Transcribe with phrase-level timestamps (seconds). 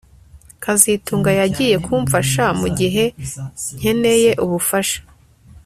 [0.63, 3.03] kazitunga yagiye kumfasha mugihe
[3.77, 4.99] nkeneye ubufasha